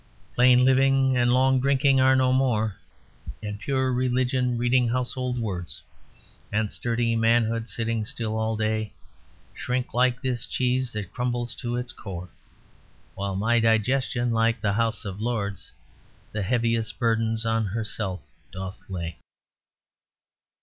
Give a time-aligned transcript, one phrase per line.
[0.33, 2.75] Plain living and long drinking are no more,
[3.43, 5.83] And pure religion reading 'Household Words',
[6.51, 8.93] And sturdy manhood sitting still all day
[9.53, 12.29] Shrink, like this cheese that crumbles to its core;
[13.13, 15.71] While my digestion, like the House of Lords,
[16.31, 18.21] The heaviest burdens on herself
[18.51, 19.19] doth lay.